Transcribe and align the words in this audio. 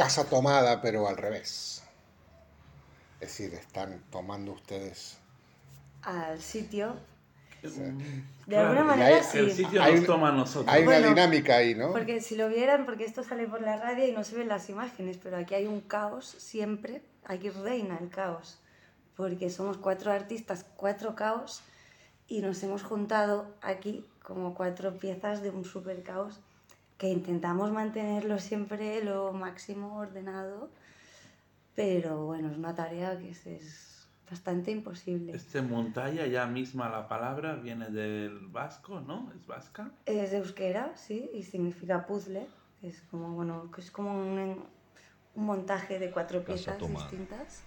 casa 0.00 0.24
tomada, 0.24 0.80
pero 0.80 1.06
al 1.08 1.16
revés. 1.16 1.82
Es 3.20 3.28
decir, 3.28 3.52
están 3.54 4.02
tomando 4.10 4.52
ustedes 4.52 5.18
al 6.02 6.40
sitio. 6.40 6.94
Mm, 7.62 7.66
De 7.98 8.22
claro, 8.46 8.68
alguna 8.70 8.84
manera 8.84 9.16
hay- 9.18 9.22
sí. 9.22 9.38
El 9.38 9.52
sitio 9.52 9.82
Hay 9.82 9.96
nos 9.96 10.06
toma 10.06 10.30
a 10.30 10.32
nosotros. 10.32 10.74
Hay 10.74 10.84
una 10.84 10.92
Bueno, 10.92 11.08
dinámica 11.10 11.56
ahí, 11.56 11.74
¿no? 11.74 11.92
Porque 11.92 12.22
si 12.22 12.34
lo 12.34 12.48
vieran, 12.48 12.86
porque 12.86 13.04
esto 13.04 13.22
sale 13.22 13.46
por 13.46 13.60
la 13.60 13.76
radio 13.76 14.06
y 14.08 14.12
no 14.12 14.24
se 14.24 14.36
ven 14.36 14.48
las 14.48 14.70
imágenes, 14.70 15.18
pero 15.22 15.36
aquí 15.36 15.54
hay 15.54 15.66
un 15.66 15.82
caos 15.82 16.26
siempre, 16.38 17.02
aquí 17.26 17.50
reina 17.50 17.98
el 18.00 18.08
caos, 18.08 18.58
porque 19.14 19.50
somos 19.50 19.76
cuatro 19.76 20.10
artistas, 20.10 20.64
cuatro 20.76 21.14
caos, 21.14 21.60
y 22.26 22.40
nos 22.40 22.62
hemos 22.62 22.82
juntado 22.82 23.54
aquí 23.60 24.06
como 24.22 24.54
cuatro 24.54 24.96
piezas 24.96 25.42
de 25.42 25.50
un 25.50 25.66
super 25.66 26.02
caos 26.02 26.40
que 27.00 27.08
intentamos 27.08 27.72
mantenerlo 27.72 28.38
siempre 28.38 29.02
lo 29.02 29.32
máximo 29.32 29.96
ordenado, 29.96 30.68
pero 31.74 32.26
bueno, 32.26 32.50
es 32.50 32.58
una 32.58 32.74
tarea 32.74 33.18
que 33.18 33.30
es, 33.30 33.46
es 33.46 34.06
bastante 34.28 34.70
imposible. 34.70 35.32
Este 35.32 35.62
montalla 35.62 36.26
ya 36.26 36.44
misma 36.44 36.90
la 36.90 37.08
palabra 37.08 37.54
viene 37.54 37.88
del 37.88 38.48
vasco, 38.48 39.00
¿no? 39.00 39.32
¿Es 39.34 39.46
vasca? 39.46 39.92
Es 40.04 40.30
de 40.30 40.36
euskera, 40.36 40.92
sí, 40.94 41.30
y 41.32 41.42
significa 41.42 42.06
puzzle, 42.06 42.46
es 42.82 43.00
como, 43.10 43.30
bueno, 43.30 43.70
que 43.70 43.80
es 43.80 43.90
como 43.90 44.10
un, 44.12 44.62
un 45.36 45.44
montaje 45.46 45.98
de 45.98 46.10
cuatro 46.10 46.44
piezas 46.44 46.78
distintas. 46.78 47.62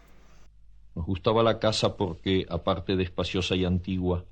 Nos 0.94 1.08
gustaba 1.08 1.42
la 1.42 1.58
casa 1.58 1.98
porque, 1.98 2.46
aparte 2.52 2.96
de 2.96 3.02
espaciosa 3.02 3.56
y 3.56 3.66
antigua, 3.66 4.26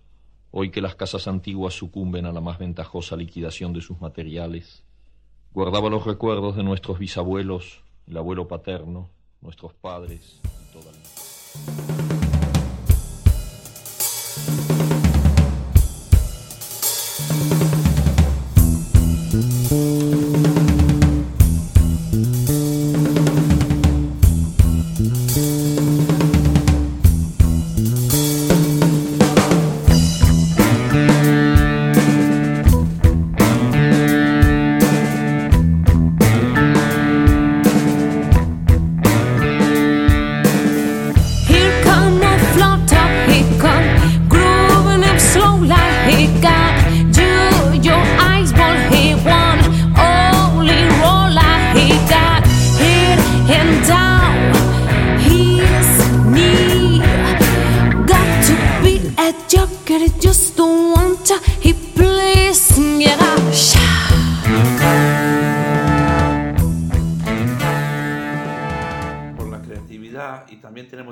hoy 0.51 0.69
que 0.69 0.79
las 0.79 0.93
casas 0.93 1.27
antiguas 1.27 1.73
sucumben 1.73 2.27
a 2.27 2.31
la 2.31 2.39
más 2.39 2.59
ventajosa 2.59 3.15
liquidación 3.15 3.73
de 3.73 3.81
sus 3.81 3.99
materiales, 3.99 4.83
guardaba 5.53 5.89
los 5.89 6.05
recuerdos 6.05 6.55
de 6.55 6.63
nuestros 6.63 6.99
bisabuelos, 6.99 7.83
el 8.07 8.17
abuelo 8.17 8.47
paterno, 8.47 9.09
nuestros 9.41 9.73
padres 9.73 10.41
y 10.43 10.73
toda 10.73 10.91
la... 10.91 11.30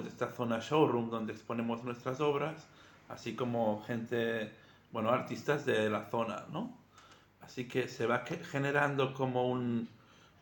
tenemos 0.02 0.10
esta 0.10 0.28
zona 0.28 0.60
showroom 0.60 1.10
donde 1.10 1.34
exponemos 1.34 1.84
nuestras 1.84 2.22
obras, 2.22 2.68
así 3.10 3.36
como 3.36 3.82
gente, 3.84 4.52
bueno, 4.92 5.10
artistas 5.10 5.66
de 5.66 5.90
la 5.90 6.06
zona, 6.06 6.46
¿no? 6.52 6.72
Así 7.42 7.68
que 7.68 7.88
se 7.88 8.06
va 8.06 8.24
generando 8.52 9.14
como 9.14 9.50
un, 9.50 9.88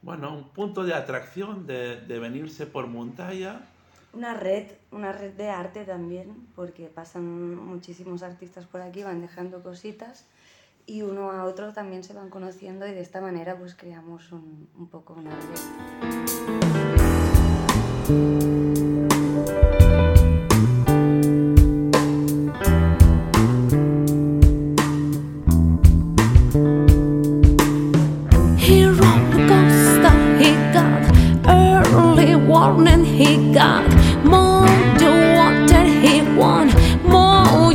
bueno, 0.02 0.34
un 0.34 0.50
punto 0.50 0.84
de 0.84 0.94
atracción 0.94 1.66
de, 1.66 2.02
de 2.02 2.20
venirse 2.20 2.66
por 2.66 2.88
Montalla. 2.88 3.62
Una 4.14 4.34
red, 4.34 4.72
una 4.92 5.12
red 5.12 5.34
de 5.34 5.50
arte 5.50 5.86
también, 5.86 6.48
porque 6.56 6.88
pasan 6.88 7.56
muchísimos 7.56 8.24
artistas 8.24 8.66
por 8.66 8.82
aquí, 8.82 9.04
van 9.04 9.22
dejando 9.22 9.64
cositas 9.64 10.26
y 10.86 11.02
uno 11.02 11.32
a 11.32 11.44
otro 11.44 11.74
también 11.74 12.04
se 12.04 12.14
van 12.14 12.30
conociendo 12.30 12.88
y 12.88 12.92
de 12.92 13.02
esta 13.02 13.22
manera 13.22 13.58
pues 13.58 13.76
creamos 13.76 14.32
un, 14.32 14.70
un 14.78 14.88
poco 14.88 15.14
una 15.14 15.32
red. 15.32 15.97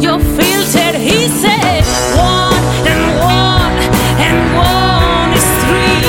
Your 0.03 0.19
filter. 0.19 0.99
He 0.99 1.29
said 1.29 1.85
one 2.17 2.65
and 2.93 3.05
one 3.21 3.73
and 4.19 4.39
one 4.57 5.33
is 5.33 5.47
three. 5.63 6.03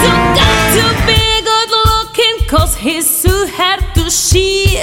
So 0.00 0.10
got 0.38 0.58
to 0.76 0.84
be 1.06 1.22
good 1.50 1.70
looking, 1.86 2.36
cause 2.48 2.74
his 2.74 3.06
suit 3.08 3.50
had 3.50 3.80
to 3.94 4.10
she 4.10 4.82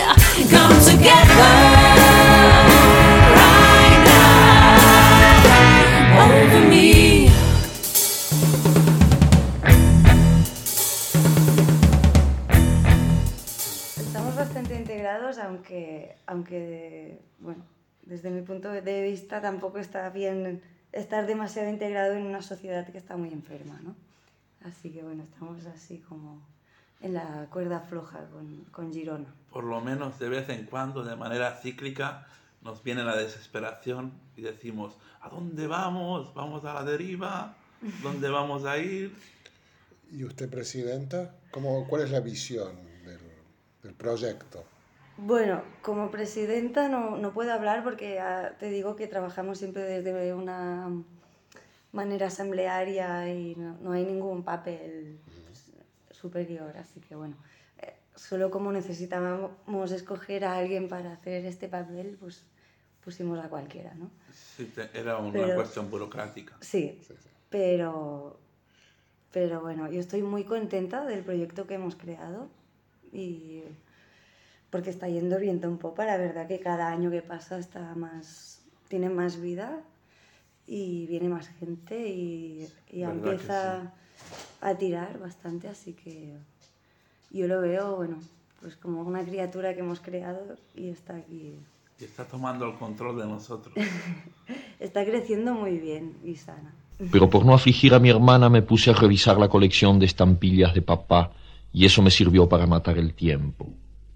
come 0.50 0.80
together 0.80 1.52
right 3.36 4.00
now 4.06 4.78
over 6.32 6.62
me. 6.70 7.30
Estamos 13.98 14.36
bastante 14.36 14.76
integrados, 14.76 15.38
aunque, 15.38 16.16
aunque 16.28 17.20
bueno, 17.40 17.64
desde 18.06 18.30
mi 18.30 18.42
punto 18.42 18.70
de 18.70 19.02
vista 19.04 19.42
tampoco 19.42 19.80
está 19.80 20.10
bien 20.10 20.62
estar 20.92 21.26
demasiado 21.28 21.70
integrado 21.70 22.14
en 22.14 22.24
una 22.24 22.42
sociedad 22.42 22.88
que 22.88 22.98
está 22.98 23.18
muy 23.18 23.30
enferma, 23.30 23.80
¿no? 23.84 23.96
Así 24.64 24.90
que 24.90 25.04
bueno, 25.04 25.24
estamos 25.24 25.66
así 25.66 26.00
como 26.00 26.42
en 27.02 27.14
la 27.14 27.48
cuerda 27.52 27.82
floja 27.82 28.26
con, 28.32 28.66
con 28.72 28.94
Girona. 28.94 29.28
Por 29.52 29.64
lo 29.64 29.82
menos 29.82 30.18
de 30.20 30.30
vez 30.30 30.50
en 30.50 30.66
cuando, 30.66 31.04
de 31.04 31.16
manera 31.16 31.58
cíclica, 31.58 32.28
nos 32.62 32.82
viene 32.82 33.04
la 33.04 33.16
desesperación 33.16 34.12
y 34.36 34.42
decimos, 34.42 34.96
¿a 35.22 35.30
dónde 35.30 35.68
vamos? 35.68 36.34
¿Vamos 36.34 36.66
a 36.66 36.74
la 36.74 36.84
deriva? 36.84 37.56
¿Dónde 38.02 38.30
vamos 38.30 38.66
a 38.66 38.78
ir? 38.80 39.14
¿Y 40.12 40.24
usted, 40.24 40.50
Presidenta? 40.50 41.36
¿Cómo, 41.52 41.88
¿Cuál 41.88 42.04
es 42.04 42.12
la 42.12 42.22
visión 42.22 42.76
del, 43.06 43.20
del 43.84 43.94
proyecto? 43.94 44.64
Bueno, 45.18 45.62
como 45.82 46.12
presidenta 46.12 46.90
no, 46.90 47.18
no 47.18 47.34
puedo 47.34 47.54
hablar 47.54 47.84
porque 47.84 48.20
ah, 48.20 48.54
te 48.60 48.70
digo 48.70 48.96
que 48.96 49.08
trabajamos 49.08 49.58
siempre 49.58 49.84
desde 49.84 50.34
una 50.34 50.90
manera 51.94 52.28
asamblearia 52.28 53.34
y 53.34 53.56
no, 53.56 53.78
no 53.80 53.92
hay 53.94 54.04
ningún 54.04 54.44
papel 54.44 55.18
superior, 56.12 56.76
así 56.78 57.00
que 57.00 57.16
bueno, 57.16 57.38
eh, 57.82 57.94
solo 58.16 58.52
como 58.52 58.72
necesitábamos 58.74 59.92
escoger 59.92 60.44
a 60.44 60.58
alguien 60.58 60.90
para 60.90 61.14
hacer 61.14 61.46
este 61.46 61.70
papel, 61.70 62.18
pues 62.20 62.44
pusimos 63.02 63.40
a 63.40 63.48
cualquiera, 63.48 63.94
¿no? 63.96 64.10
Sí, 64.34 64.70
era 64.94 65.18
una 65.20 65.32
Pero- 65.32 65.56
cuestión 65.56 65.90
burocrática. 65.90 66.58
Sí, 66.60 67.00
Sí, 67.08 67.14
sí. 67.18 67.30
pero, 67.50 68.38
pero 69.32 69.62
bueno, 69.62 69.90
yo 69.90 70.00
estoy 70.02 70.24
muy 70.24 70.44
contenta 70.44 71.06
del 71.06 71.24
proyecto 71.24 71.68
que 71.68 71.76
hemos 71.76 71.96
creado 71.96 72.50
y 73.14 73.62
porque 74.76 74.90
está 74.90 75.08
yendo 75.08 75.40
viento 75.40 75.70
en 75.70 75.78
popa, 75.78 76.04
la 76.06 76.18
verdad 76.18 76.50
que 76.50 76.60
cada 76.60 76.90
año 76.90 77.10
que 77.10 77.22
pasa 77.22 77.58
está 77.58 77.96
más, 77.96 78.60
tiene 78.90 79.08
más 79.08 79.40
vida 79.40 79.80
y 80.68 81.06
viene 81.08 81.30
más 81.30 81.48
gente 81.48 82.10
y, 82.10 82.68
y 82.92 83.04
empieza 83.04 83.94
a 84.60 84.76
tirar 84.76 85.18
bastante, 85.18 85.70
así 85.70 85.94
que 85.94 86.34
yo 87.32 87.48
lo 87.48 87.62
veo, 87.62 87.96
bueno, 87.96 88.18
pues 88.60 88.76
como 88.76 89.02
una 89.04 89.24
criatura 89.24 89.74
que 89.74 89.80
hemos 89.80 90.02
creado 90.02 90.58
y 90.76 90.90
está 90.90 91.16
aquí, 91.16 91.58
Y 91.98 92.04
está 92.04 92.26
tomando 92.26 92.66
el 92.66 92.78
control 92.78 93.18
de 93.18 93.28
nosotros. 93.28 93.74
está 94.82 95.06
creciendo 95.06 95.54
muy 95.54 95.78
bien 95.78 96.18
y 96.22 96.36
sana. 96.36 96.74
Pero 97.14 97.30
por 97.30 97.46
no 97.46 97.54
afligir 97.54 97.94
a 97.94 98.00
mi 98.00 98.10
hermana 98.10 98.50
me 98.50 98.62
puse 98.62 98.92
a 98.92 98.94
revisar 98.94 99.38
la 99.38 99.48
colección 99.48 100.00
de 100.00 100.06
estampillas 100.08 100.74
de 100.74 100.82
papá 100.82 101.32
y 101.72 101.86
eso 101.86 102.02
me 102.02 102.12
sirvió 102.12 102.50
para 102.50 102.68
matar 102.68 102.98
el 102.98 103.14
tiempo. 103.14 103.70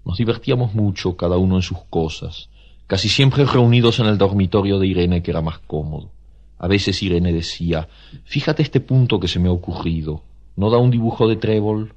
Nos 0.04 0.16
divertíamos 0.16 0.74
mucho, 0.74 1.16
cada 1.16 1.36
uno 1.36 1.56
en 1.56 1.62
sus 1.62 1.78
cosas, 1.90 2.48
casi 2.86 3.08
siempre 3.08 3.44
reunidos 3.44 4.00
en 4.00 4.06
el 4.06 4.18
dormitorio 4.18 4.78
de 4.78 4.86
Irene, 4.86 5.22
que 5.22 5.30
era 5.30 5.40
más 5.40 5.58
cómodo. 5.60 6.10
A 6.58 6.66
veces 6.68 7.02
Irene 7.02 7.32
decía, 7.32 7.88
fíjate 8.24 8.62
este 8.62 8.80
punto 8.80 9.18
que 9.20 9.28
se 9.28 9.38
me 9.38 9.48
ha 9.48 9.52
ocurrido, 9.52 10.22
¿no 10.56 10.70
da 10.70 10.78
un 10.78 10.90
dibujo 10.90 11.28
de 11.28 11.36
trébol? 11.36 11.94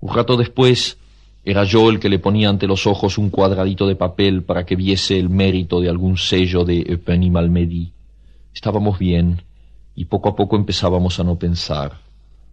Un 0.00 0.14
rato 0.14 0.36
después 0.36 0.98
era 1.44 1.64
yo 1.64 1.90
el 1.90 2.00
que 2.00 2.08
le 2.08 2.18
ponía 2.18 2.48
ante 2.48 2.66
los 2.66 2.86
ojos 2.86 3.18
un 3.18 3.30
cuadradito 3.30 3.86
de 3.86 3.94
papel 3.94 4.42
para 4.42 4.66
que 4.66 4.76
viese 4.76 5.18
el 5.18 5.28
mérito 5.28 5.80
de 5.80 5.88
algún 5.88 6.16
sello 6.16 6.64
de 6.64 6.84
Eupen 6.88 7.30
Malmedy. 7.30 7.92
Estábamos 8.52 8.98
bien 8.98 9.42
y 9.94 10.06
poco 10.06 10.28
a 10.28 10.36
poco 10.36 10.56
empezábamos 10.56 11.20
a 11.20 11.24
no 11.24 11.36
pensar. 11.36 12.05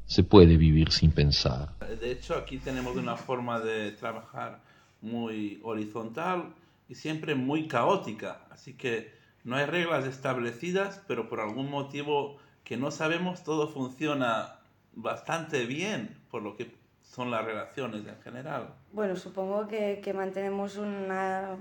Se 0.06 0.24
puede 0.24 0.58
vivir 0.58 0.92
sin 0.92 1.12
pensar. 1.12 1.78
De 1.80 2.12
hecho, 2.12 2.36
aquí 2.36 2.58
tenemos 2.58 2.96
una 2.96 3.16
forma 3.16 3.60
de 3.60 3.92
trabajar 3.92 4.60
muy 5.02 5.60
horizontal 5.64 6.54
y 6.90 6.96
siempre 6.96 7.36
muy 7.36 7.68
caótica. 7.68 8.46
Así 8.50 8.74
que 8.74 9.14
no 9.44 9.56
hay 9.56 9.66
reglas 9.66 10.06
establecidas, 10.06 11.02
pero 11.08 11.30
por 11.30 11.40
algún 11.40 11.70
motivo 11.70 12.38
que 12.64 12.78
no 12.78 12.92
sabemos, 12.92 13.44
todo 13.44 13.68
funciona 13.68 14.60
bastante 14.94 15.66
bien, 15.66 16.18
por 16.32 16.42
lo 16.42 16.56
que 16.56 16.72
son 17.02 17.30
las 17.30 17.44
relaciones 17.44 18.06
en 18.08 18.22
general. 18.22 18.74
Bueno, 18.92 19.16
supongo 19.16 19.68
que, 19.68 20.02
que 20.04 20.14
mantenemos 20.14 20.78
una, 20.78 21.58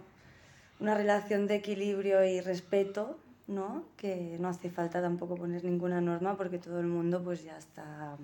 una 0.81 0.95
relación 0.95 1.47
de 1.47 1.56
equilibrio 1.56 2.25
y 2.25 2.41
respeto, 2.41 3.19
¿no? 3.47 3.85
Que 3.97 4.37
no 4.41 4.49
hace 4.49 4.71
falta 4.71 5.00
tampoco 5.03 5.35
poner 5.37 5.65
ninguna 5.65 6.00
norma 6.00 6.37
porque 6.37 6.59
todo 6.59 6.81
el 6.81 6.87
mundo 6.87 7.23
pues 7.23 7.43
ya 7.44 7.59
está 7.59 8.17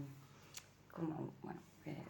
como, 0.93 1.33
bueno, 1.43 1.61
eh, 1.87 2.03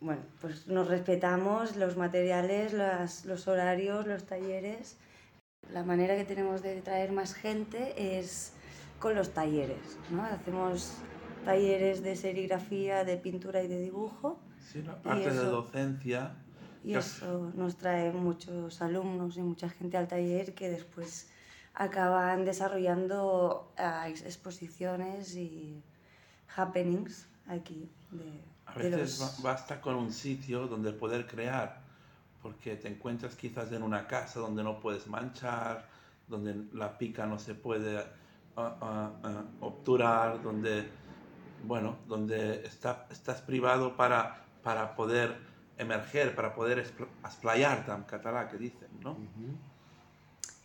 bueno, 0.00 0.22
pues 0.40 0.66
nos 0.66 0.88
respetamos 0.88 1.76
los 1.76 1.96
materiales, 1.96 2.72
las- 2.72 3.24
los 3.24 3.46
horarios, 3.48 4.06
los 4.06 4.24
talleres. 4.24 4.96
La 5.72 5.84
manera 5.84 6.16
que 6.16 6.24
tenemos 6.24 6.62
de 6.62 6.80
traer 6.82 7.12
más 7.12 7.34
gente 7.34 8.18
es 8.18 8.52
con 8.98 9.14
los 9.14 9.30
talleres, 9.32 9.96
¿no? 10.10 10.24
Hacemos 10.24 10.94
talleres 11.44 12.02
de 12.02 12.14
serigrafía, 12.16 13.04
de 13.04 13.16
pintura 13.16 13.62
y 13.62 13.68
de 13.68 13.80
dibujo 13.80 14.38
Sí, 14.60 14.82
la 14.82 15.00
parte 15.02 15.30
de 15.30 15.36
eso- 15.36 15.50
docencia. 15.50 16.34
y 16.84 16.94
eso 16.94 17.52
nos 17.54 17.76
trae 17.76 18.12
muchos 18.12 18.80
alumnos 18.82 19.36
y 19.36 19.42
mucha 19.42 19.68
gente 19.68 19.96
al 19.96 20.08
taller 20.08 20.52
que 20.54 20.68
después 20.68 21.28
acaban 21.74 22.44
desarrollando 22.44 23.72
ex- 24.06 24.22
exposiciones 24.24 25.34
y 25.36 25.82
happenings 26.56 27.26
aquí 27.48 27.90
de, 28.10 28.40
A 28.66 28.74
de 28.74 28.90
veces 28.90 29.18
los- 29.20 29.42
ba- 29.42 29.50
basta 29.52 29.80
con 29.80 29.94
un 29.96 30.12
sitio 30.12 30.66
donde 30.68 30.92
poder 30.92 31.26
crear, 31.26 31.80
porque 32.42 32.76
te 32.76 32.88
encuentras 32.88 33.36
quizás 33.36 33.72
en 33.72 33.82
una 33.82 34.06
casa 34.06 34.40
donde 34.40 34.62
no 34.62 34.80
puedes 34.80 35.06
manchar, 35.06 35.88
donde 36.28 36.66
la 36.72 36.96
pica 36.98 37.26
no 37.26 37.38
se 37.38 37.54
puede 37.54 37.98
ah, 38.56 38.76
ah, 38.80 39.42
obturar, 39.60 40.42
donde, 40.42 40.88
bueno, 41.64 41.96
donde 42.06 42.64
está, 42.66 43.06
estás 43.10 43.40
privado 43.40 43.96
para, 43.96 44.44
para 44.62 44.94
poder 44.94 45.36
emerger, 45.78 46.34
para 46.34 46.54
poder 46.54 46.78
espl- 46.84 47.08
esplayarte 47.26 47.90
en 47.92 48.02
catalán, 48.02 48.48
que 48.48 48.58
dicen, 48.58 48.88
¿no? 49.00 49.16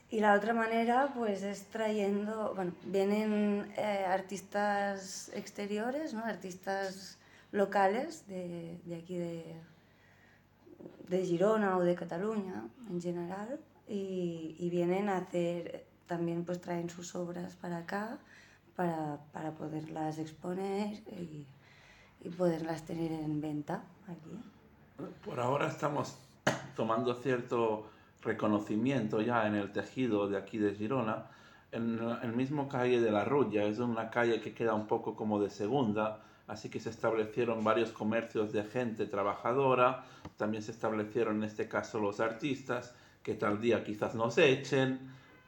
Y 0.10 0.22
la 0.22 0.34
otra 0.36 0.54
manera, 0.54 1.12
pues, 1.14 1.44
es 1.44 1.66
trayendo, 1.66 2.54
bueno, 2.56 2.72
vienen 2.86 3.72
eh, 3.76 4.06
artistas 4.08 5.30
exteriores, 5.34 6.14
¿no? 6.14 6.24
Artistas 6.24 7.18
locales 7.52 8.26
de, 8.28 8.80
de 8.86 8.96
aquí 8.96 9.18
de, 9.18 9.56
de 11.10 11.26
Girona 11.26 11.78
o 11.78 11.82
de 11.82 11.96
Cataluña 11.96 12.64
en 12.90 13.02
general 13.02 13.60
y, 13.88 14.56
y 14.60 14.70
vienen 14.70 15.10
a 15.10 15.18
hacer, 15.18 15.86
también 16.08 16.46
pues 16.46 16.60
traen 16.60 16.90
sus 16.90 17.16
obras 17.16 17.56
para 17.56 17.78
acá 17.80 18.18
para, 18.76 19.18
para 19.32 19.52
poderlas 19.52 20.20
exponer 20.20 21.02
y, 21.12 21.46
y 22.22 22.30
poderlas 22.30 22.84
tener 22.84 23.12
en 23.12 23.42
venta 23.42 23.84
aquí. 24.08 24.40
Por 25.24 25.40
ahora 25.40 25.68
estamos 25.68 26.18
tomando 26.76 27.14
cierto 27.16 27.90
reconocimiento 28.28 29.22
ya 29.22 29.48
en 29.48 29.56
el 29.56 29.72
tejido 29.72 30.28
de 30.28 30.38
aquí 30.38 30.58
de 30.58 30.76
Girona. 30.76 31.26
En 31.72 32.00
el 32.22 32.34
mismo 32.34 32.70
calle 32.70 33.02
de 33.02 33.12
la 33.12 33.26
Rulla 33.26 33.64
es 33.64 33.80
una 33.80 34.10
calle 34.10 34.40
que 34.40 34.54
queda 34.54 34.74
un 34.74 34.88
poco 34.88 35.16
como 35.16 35.42
de 35.42 35.50
segunda, 35.50 36.20
así 36.48 36.70
que 36.70 36.80
se 36.80 36.90
establecieron 36.90 37.64
varios 37.64 37.92
comercios 37.92 38.54
de 38.54 38.64
gente 38.64 39.06
trabajadora, 39.06 40.04
también 40.38 40.64
se 40.64 40.72
establecieron 40.72 41.38
en 41.38 41.44
este 41.44 41.68
caso 41.68 42.00
los 42.00 42.20
artistas, 42.20 42.94
que 43.24 43.34
tal 43.34 43.60
día 43.60 43.84
quizás 43.84 44.16
nos 44.16 44.38
echen 44.38 45.00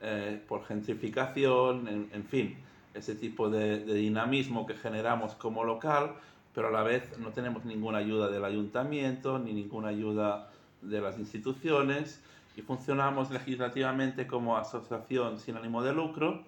eh, 0.01 0.41
por 0.47 0.65
gentrificación, 0.65 1.87
en, 2.11 2.23
fin, 2.25 2.57
ese 2.93 3.15
tipo 3.15 3.49
de 3.49 3.85
dinamismo 3.85 4.65
que 4.65 4.75
generamos 4.75 5.35
como 5.35 5.63
local, 5.63 6.15
pero 6.53 6.67
a 6.67 6.71
la 6.71 6.83
vez 6.83 7.17
no 7.19 7.29
tenemos 7.29 7.63
ninguna 7.63 7.99
ayuda 7.99 8.29
del 8.29 8.43
ayuntamiento 8.43 9.39
ni 9.39 9.53
ninguna 9.53 9.89
ayuda 9.89 10.49
de 10.81 10.99
las 10.99 11.17
instituciones 11.17 12.21
y 12.55 12.61
funcionamos 12.61 13.31
legislativamente 13.31 14.27
como 14.27 14.57
asociación 14.57 15.39
sin 15.39 15.57
ánimo 15.57 15.83
de 15.83 15.93
lucro, 15.93 16.45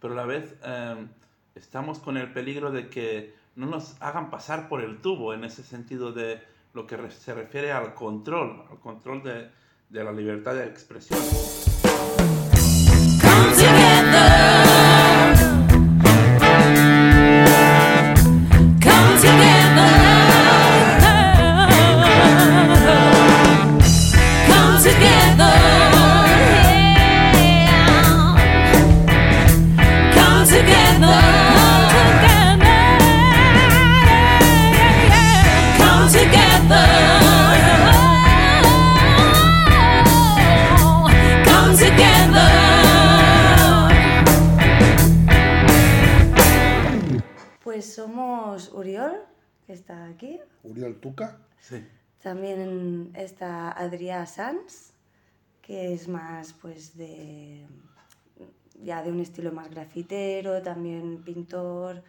pero 0.00 0.14
a 0.14 0.16
la 0.16 0.26
vez 0.26 0.54
eh, 0.64 1.06
estamos 1.54 1.98
con 1.98 2.16
el 2.16 2.32
peligro 2.32 2.70
de 2.70 2.88
que 2.88 3.34
no 3.56 3.66
nos 3.66 4.00
hagan 4.02 4.30
pasar 4.30 4.68
por 4.68 4.82
el 4.82 5.00
tubo 5.00 5.32
en 5.32 5.44
ese 5.44 5.62
sentido 5.62 6.12
de 6.12 6.42
lo 6.72 6.86
que 6.86 7.10
se 7.10 7.34
refiere 7.34 7.72
al 7.72 7.94
control, 7.94 8.64
al 8.70 8.80
control 8.80 9.22
de, 9.22 9.50
de 9.90 10.04
la 10.04 10.12
libertad 10.12 10.54
de 10.54 10.64
expresión. 10.64 11.20
Uriol 50.64 50.96
Tuca. 50.96 51.38
Sí. 51.60 51.86
También 52.22 53.10
está 53.14 53.70
Adrià 53.70 54.26
Sanz, 54.26 54.92
que 55.62 55.92
es 55.92 56.08
más 56.08 56.52
pues 56.54 56.96
de 56.96 57.66
ya 58.82 59.02
de 59.02 59.10
un 59.10 59.20
estilo 59.20 59.52
más 59.52 59.70
grafitero, 59.70 60.60
también 60.62 61.22
pintor, 61.22 62.02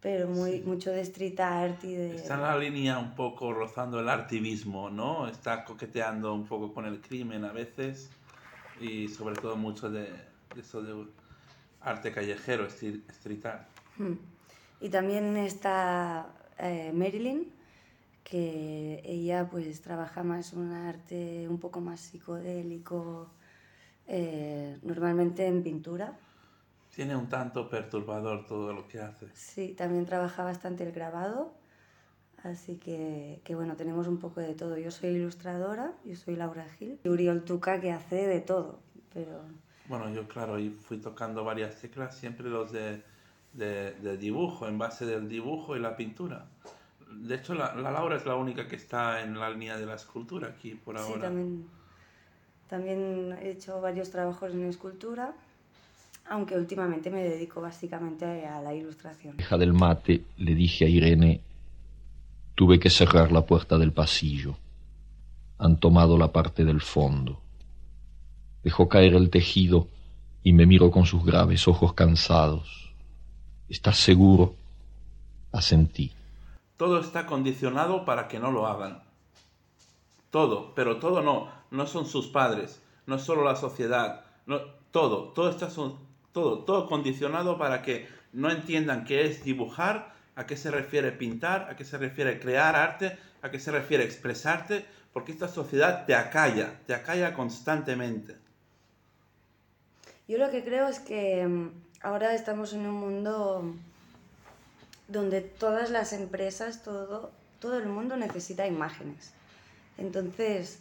pero 0.00 0.28
muy 0.28 0.60
mucho 0.60 0.90
de 0.90 1.00
street 1.02 1.40
art 1.40 1.84
y 1.84 1.94
de 1.94 2.16
Está 2.16 2.34
en 2.34 2.42
la 2.42 2.58
línea 2.58 2.98
un 2.98 3.14
poco 3.14 3.52
rozando 3.52 4.00
el 4.00 4.08
artivismo, 4.08 4.90
¿no? 4.90 5.28
Está 5.28 5.64
coqueteando 5.64 6.34
un 6.34 6.46
poco 6.46 6.74
con 6.74 6.84
el 6.86 7.00
crimen 7.00 7.44
a 7.44 7.52
veces 7.52 8.10
y 8.80 9.08
sobre 9.08 9.36
todo 9.36 9.56
mucho 9.56 9.90
de, 9.90 10.08
de 10.54 10.60
eso 10.60 10.82
de 10.82 11.06
arte 11.80 12.12
callejero, 12.12 12.66
street, 12.66 13.00
street 13.10 13.46
art. 13.46 13.68
Hmm. 13.96 14.14
Y 14.80 14.88
también 14.88 15.36
está 15.36 16.26
eh, 16.58 16.92
Marilyn, 16.92 17.50
que 18.24 19.02
ella 19.04 19.48
pues 19.50 19.82
trabaja 19.82 20.24
más 20.24 20.52
un 20.54 20.72
arte 20.72 21.48
un 21.48 21.58
poco 21.60 21.80
más 21.80 22.00
psicodélico, 22.00 23.30
eh, 24.08 24.78
normalmente 24.82 25.46
en 25.46 25.62
pintura. 25.62 26.18
Tiene 26.94 27.14
un 27.14 27.28
tanto 27.28 27.68
perturbador 27.68 28.46
todo 28.46 28.72
lo 28.72 28.88
que 28.88 28.98
hace. 29.00 29.28
Sí, 29.34 29.74
también 29.76 30.06
trabaja 30.06 30.44
bastante 30.44 30.84
el 30.84 30.92
grabado, 30.92 31.52
así 32.42 32.76
que, 32.78 33.40
que 33.44 33.54
bueno, 33.54 33.76
tenemos 33.76 34.06
un 34.08 34.18
poco 34.18 34.40
de 34.40 34.54
todo. 34.54 34.78
Yo 34.78 34.90
soy 34.90 35.10
ilustradora, 35.10 35.94
yo 36.04 36.16
soy 36.16 36.36
Laura 36.36 36.68
Gil, 36.78 37.00
y 37.04 37.08
Uriol 37.08 37.44
Tuca 37.44 37.80
que 37.80 37.92
hace 37.92 38.26
de 38.26 38.40
todo, 38.40 38.80
pero 39.12 39.42
Bueno, 39.86 40.10
yo 40.12 40.26
claro, 40.28 40.58
y 40.58 40.70
fui 40.70 40.98
tocando 41.00 41.44
varias 41.44 41.80
teclas, 41.80 42.16
siempre 42.16 42.48
los 42.48 42.72
de, 42.72 43.02
de, 43.52 43.92
de 43.94 44.16
dibujo, 44.18 44.66
en 44.68 44.78
base 44.78 45.06
del 45.06 45.28
dibujo 45.28 45.76
y 45.76 45.80
la 45.80 45.96
pintura. 45.96 46.50
De 47.22 47.36
hecho, 47.36 47.54
la, 47.54 47.74
la 47.74 47.90
Laura 47.90 48.16
es 48.16 48.26
la 48.26 48.36
única 48.36 48.68
que 48.68 48.76
está 48.76 49.22
en 49.22 49.38
la 49.38 49.50
línea 49.50 49.76
de 49.76 49.86
la 49.86 49.94
escultura 49.94 50.48
aquí 50.48 50.74
por 50.74 50.98
sí, 50.98 51.04
ahora. 51.04 51.22
también, 51.22 51.66
también 52.68 53.38
he 53.40 53.50
hecho 53.50 53.80
varios 53.80 54.10
trabajos 54.10 54.52
en 54.52 54.64
escultura, 54.64 55.34
aunque 56.28 56.56
últimamente 56.56 57.10
me 57.10 57.22
dedico 57.22 57.60
básicamente 57.60 58.46
a 58.46 58.60
la 58.60 58.74
ilustración. 58.74 59.36
Hija 59.38 59.58
del 59.58 59.72
mate, 59.72 60.24
le 60.38 60.54
dije 60.54 60.84
a 60.84 60.88
Irene, 60.88 61.40
tuve 62.54 62.78
que 62.78 62.90
cerrar 62.90 63.32
la 63.32 63.42
puerta 63.42 63.78
del 63.78 63.92
pasillo. 63.92 64.56
Han 65.58 65.78
tomado 65.78 66.18
la 66.18 66.32
parte 66.32 66.64
del 66.64 66.80
fondo. 66.80 67.40
Dejó 68.62 68.88
caer 68.88 69.14
el 69.14 69.30
tejido 69.30 69.88
y 70.42 70.52
me 70.52 70.66
miró 70.66 70.90
con 70.90 71.06
sus 71.06 71.24
graves 71.24 71.68
ojos 71.68 71.94
cansados. 71.94 72.94
¿Estás 73.68 73.98
seguro? 73.98 74.54
Asentí. 75.52 76.12
Todo 76.76 77.00
está 77.00 77.26
condicionado 77.26 78.04
para 78.04 78.28
que 78.28 78.38
no 78.38 78.50
lo 78.50 78.66
hagan. 78.66 79.02
Todo, 80.30 80.74
pero 80.74 80.98
todo 80.98 81.22
no, 81.22 81.48
no 81.70 81.86
son 81.86 82.06
sus 82.06 82.26
padres, 82.28 82.82
no 83.06 83.18
solo 83.18 83.44
la 83.44 83.56
sociedad, 83.56 84.24
no, 84.46 84.60
todo, 84.90 85.32
todo 85.32 85.50
está 85.50 85.68
todo, 86.32 86.58
todo 86.64 86.86
condicionado 86.88 87.58
para 87.58 87.82
que 87.82 88.08
no 88.32 88.50
entiendan 88.50 89.04
qué 89.04 89.26
es 89.26 89.44
dibujar, 89.44 90.12
a 90.36 90.46
qué 90.46 90.56
se 90.56 90.70
refiere 90.70 91.12
pintar, 91.12 91.68
a 91.70 91.76
qué 91.76 91.84
se 91.84 91.98
refiere 91.98 92.40
crear 92.40 92.74
arte, 92.74 93.16
a 93.42 93.50
qué 93.50 93.60
se 93.60 93.70
refiere 93.70 94.04
expresarte, 94.04 94.84
porque 95.12 95.30
esta 95.30 95.46
sociedad 95.46 96.06
te 96.06 96.14
acalla, 96.14 96.80
te 96.86 96.94
acalla 96.94 97.34
constantemente. 97.34 98.36
Yo 100.26 100.38
lo 100.38 100.50
que 100.50 100.64
creo 100.64 100.88
es 100.88 100.98
que 100.98 101.46
mm, 101.46 101.70
ahora 102.02 102.34
estamos 102.34 102.72
en 102.72 102.86
un 102.86 102.94
mundo 102.94 103.74
donde 105.08 105.40
todas 105.40 105.90
las 105.90 106.12
empresas, 106.12 106.82
todo, 106.82 107.30
todo 107.58 107.78
el 107.78 107.86
mundo 107.86 108.16
necesita 108.16 108.66
imágenes. 108.66 109.32
Entonces, 109.98 110.80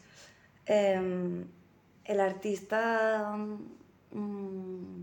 em, 0.66 1.46
el 2.06 2.20
artista, 2.20 3.36
mm, 4.12 5.02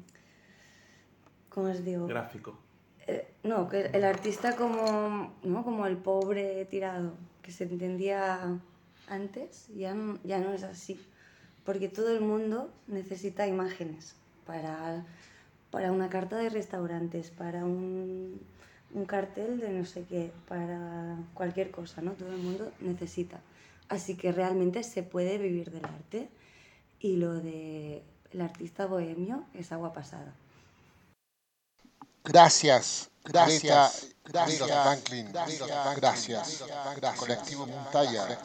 ¿cómo 1.48 1.70
os 1.70 1.84
digo? 1.84 2.06
Gráfico. 2.06 2.58
Eh, 3.06 3.26
no, 3.42 3.68
que 3.68 3.86
el 3.86 4.04
artista 4.04 4.56
como, 4.56 5.32
¿no? 5.42 5.64
como 5.64 5.86
el 5.86 5.96
pobre 5.96 6.64
tirado, 6.66 7.14
que 7.42 7.52
se 7.52 7.64
entendía 7.64 8.58
antes, 9.08 9.68
ya 9.74 9.94
no, 9.94 10.18
ya 10.24 10.38
no 10.38 10.52
es 10.52 10.62
así. 10.62 11.00
Porque 11.64 11.88
todo 11.88 12.10
el 12.14 12.20
mundo 12.20 12.70
necesita 12.86 13.46
imágenes 13.46 14.16
para, 14.46 15.04
para 15.70 15.92
una 15.92 16.08
carta 16.08 16.36
de 16.36 16.48
restaurantes, 16.48 17.30
para 17.30 17.64
un, 17.64 18.40
un 18.92 19.04
cartel 19.04 19.60
de 19.60 19.70
no 19.70 19.84
sé 19.84 20.04
qué, 20.04 20.32
para 20.48 21.16
cualquier 21.34 21.70
cosa, 21.70 22.00
¿no? 22.00 22.12
Todo 22.12 22.32
el 22.32 22.38
mundo 22.38 22.72
necesita. 22.80 23.40
Así 23.88 24.16
que 24.16 24.32
realmente 24.32 24.82
se 24.82 25.02
puede 25.02 25.38
vivir 25.38 25.70
del 25.70 25.84
arte 25.84 26.28
y 27.00 27.16
lo 27.16 27.34
de 27.34 28.02
el 28.32 28.40
artista 28.40 28.86
bohemio 28.86 29.44
es 29.54 29.72
agua 29.72 29.92
pasada. 29.92 30.34
Gracias, 32.22 33.10
gracias, 33.24 34.08
gracias, 34.24 34.68
Franklin, 34.68 35.32
gracias, 35.32 35.96
gracias, 35.96 37.18
Colectivo 37.18 37.66
Montalla, 37.66 38.26
de 38.26 38.36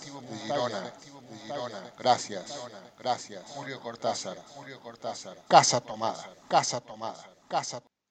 Girona, 0.45 0.81
de 0.81 0.91
Girona, 1.43 1.93
gracias, 1.99 2.57
gracias, 2.97 3.43
Julio 3.47 3.79
Cortázar, 3.81 4.37
Julio 4.55 4.79
Cortázar, 4.79 5.37
Casa 5.49 5.81
Tomada, 5.81 6.33
Casa 6.47 6.79
Tomada, 6.79 7.29
Casa 7.49 7.81